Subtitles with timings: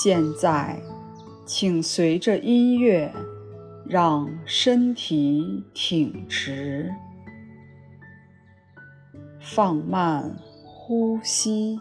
[0.00, 0.80] 现在，
[1.44, 3.12] 请随着音乐，
[3.84, 6.94] 让身体挺直，
[9.40, 11.80] 放慢呼吸，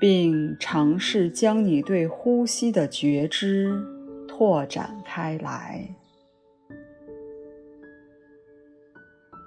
[0.00, 3.80] 并尝试将你对呼吸的觉知
[4.26, 5.88] 拓展开来。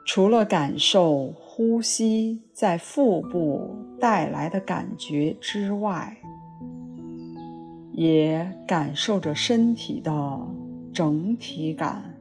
[0.06, 6.18] 除了感受呼吸在腹部带来的感觉之外，
[7.94, 10.40] 也感受着身体的
[10.94, 12.14] 整体感。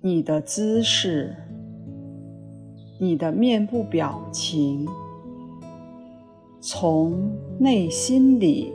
[0.00, 1.34] 你的姿势，
[3.00, 4.86] 你的面部表情，
[6.60, 8.72] 从内心里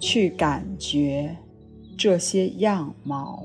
[0.00, 1.36] 去感觉
[1.98, 3.44] 这些样貌。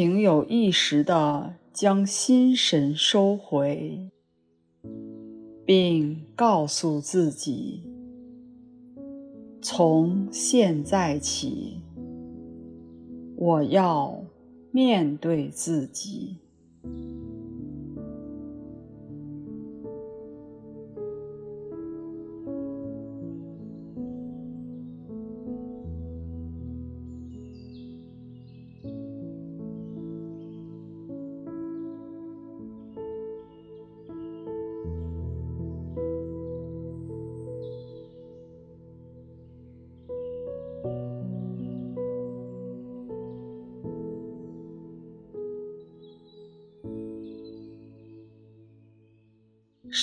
[0.00, 4.08] 请有意识地将心神收回，
[5.66, 7.82] 并告诉自己：
[9.60, 11.80] 从现在起，
[13.34, 14.22] 我要
[14.70, 16.36] 面对自己。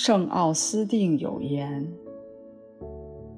[0.06, 1.92] 圣奥斯定有言：“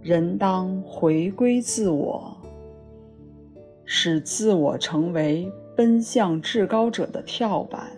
[0.03, 2.35] 人当回归自我，
[3.85, 7.89] 使自我成为奔向至高者的跳板。”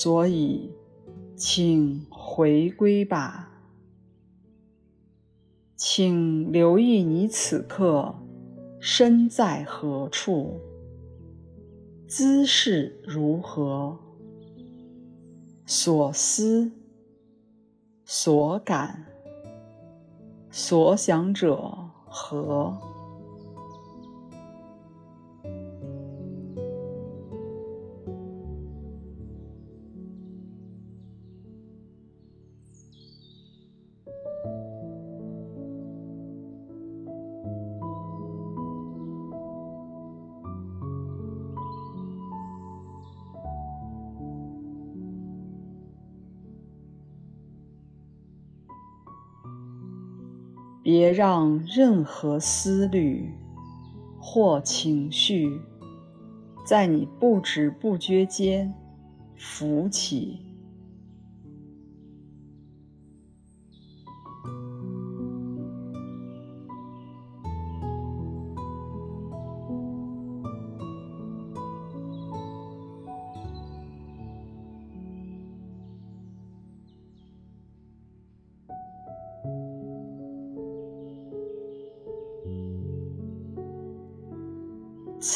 [0.00, 0.70] 所以，
[1.34, 3.50] 请回归吧。
[5.74, 8.14] 请留意你此刻
[8.78, 10.60] 身在何处，
[12.06, 13.98] 姿势如何，
[15.66, 16.70] 所思、
[18.04, 19.04] 所感、
[20.48, 22.87] 所想者何？
[50.90, 53.30] 别让任何思虑
[54.18, 55.60] 或情绪
[56.64, 58.72] 在你不知不觉间
[59.36, 60.47] 浮起。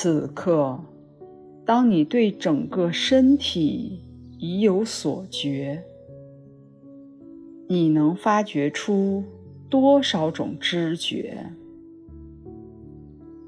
[0.02, 0.80] 此刻，
[1.64, 4.00] 当你对整个身体
[4.36, 5.80] 已有所觉，
[7.68, 9.22] 你能发觉出
[9.70, 11.46] 多少种知觉？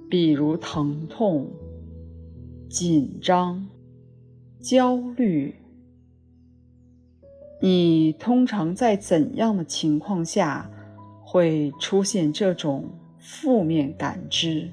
[0.08, 1.50] 比如疼痛、
[2.68, 3.66] 紧张、
[4.60, 5.56] 焦虑。
[7.60, 10.70] 你通常在怎样的情况下
[11.20, 12.84] 会出现这种
[13.18, 14.70] 负面感知？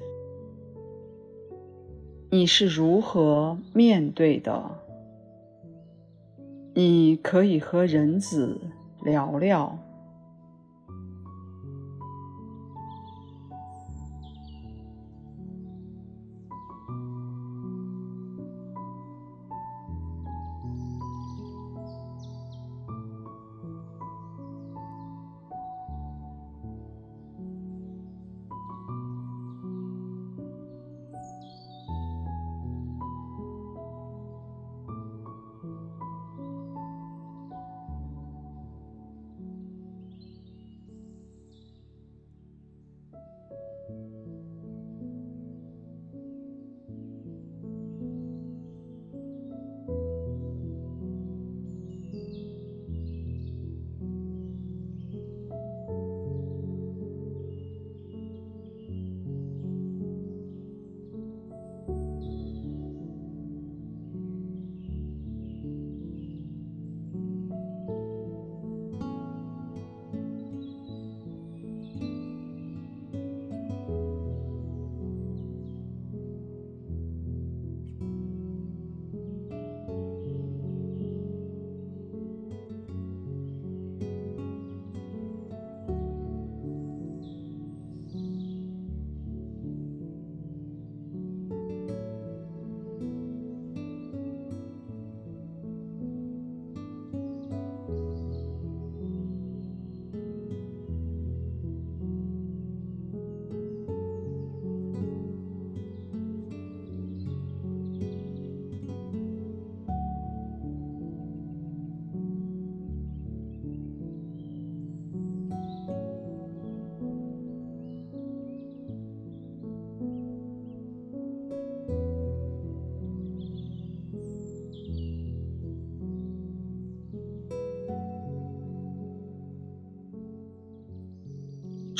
[2.34, 4.64] 你是如何面对的？
[6.72, 8.58] 你可以和人子
[9.04, 9.78] 聊聊。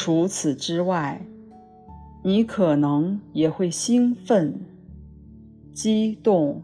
[0.05, 1.25] 除此之外，
[2.25, 4.59] 你可能也会兴奋、
[5.73, 6.61] 激动、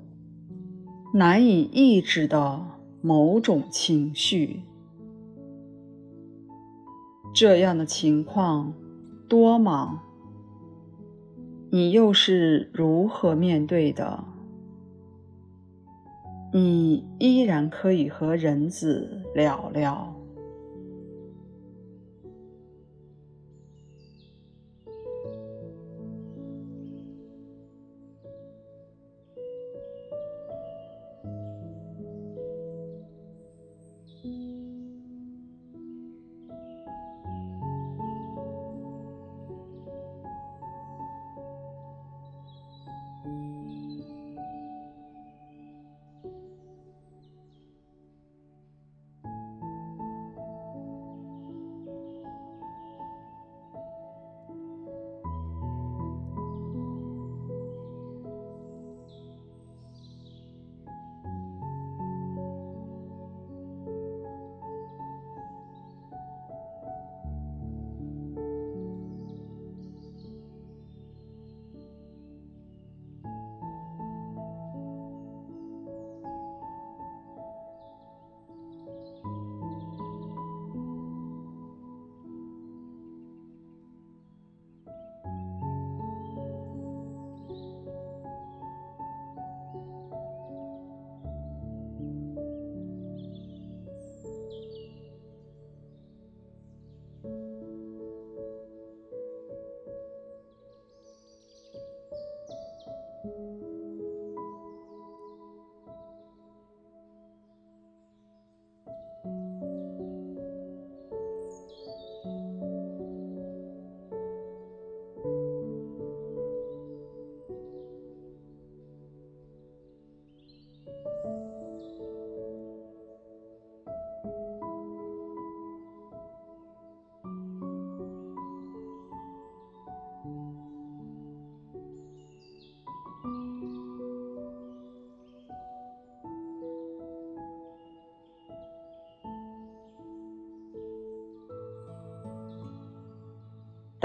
[1.14, 2.61] 难以抑制的
[3.00, 4.62] 某种情绪。
[7.32, 8.74] 这样的情况
[9.29, 10.03] 多吗？
[11.70, 14.24] 你又是如何面对的？
[16.53, 20.07] 你依然可以和人子聊聊。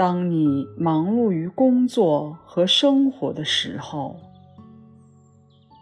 [0.06, 4.20] 当你忙碌于工作和生活的时候，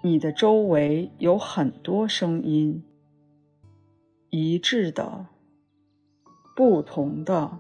[0.00, 2.85] 你的周围有很多声音，
[4.31, 5.26] 一致的、
[6.55, 7.59] 不同的，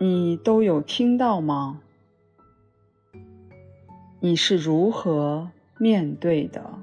[0.00, 1.82] 你都有听到吗？
[4.20, 6.78] 你是如何面对的？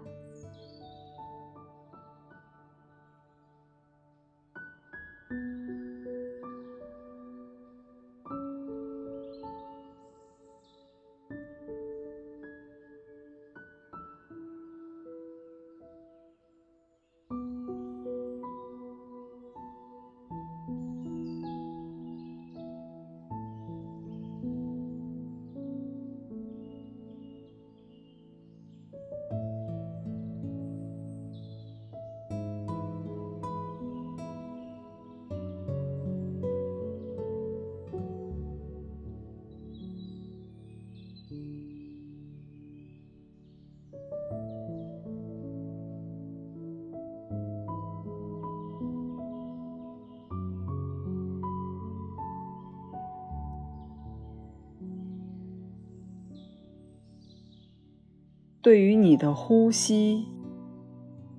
[58.69, 60.27] 对于你的呼吸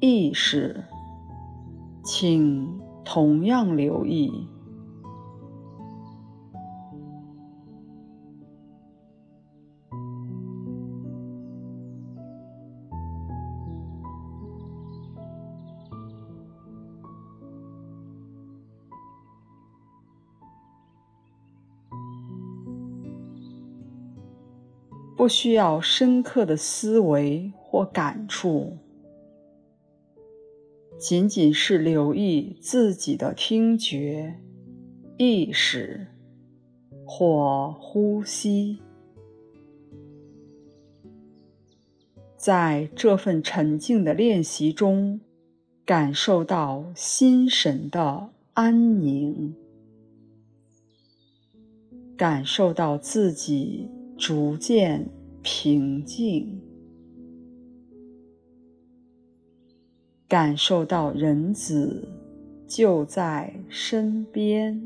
[0.00, 0.82] 意识，
[2.02, 4.49] 请同样留意。
[25.21, 28.79] 不需要深刻的思维或感触，
[30.99, 34.41] 仅仅是留意自己的听觉、
[35.19, 36.07] 意识
[37.05, 38.79] 或呼吸，
[42.39, 45.21] 在这份沉静的练习中，
[45.85, 49.55] 感受到心神的安宁，
[52.17, 53.91] 感受到自己。
[54.21, 55.09] 逐渐
[55.43, 56.61] 平静，
[60.29, 62.07] 感受到人子
[62.69, 64.79] 就在身边。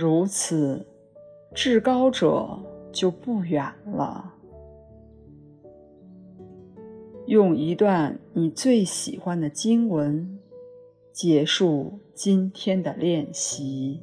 [0.00, 0.86] 如此，
[1.54, 2.58] 至高者
[2.90, 4.32] 就不远了。
[7.26, 10.38] 用一段你最喜欢的经文
[11.12, 14.00] 结束今天的练习。